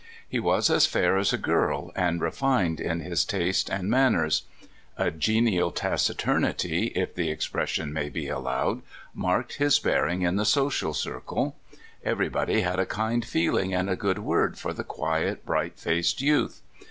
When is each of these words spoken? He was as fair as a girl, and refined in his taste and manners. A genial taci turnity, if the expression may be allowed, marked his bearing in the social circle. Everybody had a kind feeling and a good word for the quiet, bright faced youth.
He 0.27 0.39
was 0.39 0.71
as 0.71 0.87
fair 0.87 1.15
as 1.15 1.31
a 1.31 1.37
girl, 1.37 1.91
and 1.95 2.19
refined 2.21 2.79
in 2.79 3.01
his 3.01 3.23
taste 3.23 3.69
and 3.69 3.87
manners. 3.87 4.45
A 4.97 5.11
genial 5.11 5.71
taci 5.71 6.15
turnity, 6.15 6.91
if 6.95 7.13
the 7.13 7.29
expression 7.29 7.93
may 7.93 8.09
be 8.09 8.27
allowed, 8.27 8.81
marked 9.13 9.57
his 9.57 9.77
bearing 9.77 10.23
in 10.23 10.37
the 10.37 10.43
social 10.43 10.95
circle. 10.95 11.55
Everybody 12.03 12.61
had 12.61 12.79
a 12.79 12.85
kind 12.87 13.23
feeling 13.23 13.75
and 13.75 13.91
a 13.91 13.95
good 13.95 14.17
word 14.17 14.57
for 14.57 14.73
the 14.73 14.83
quiet, 14.83 15.45
bright 15.45 15.77
faced 15.77 16.19
youth. 16.19 16.63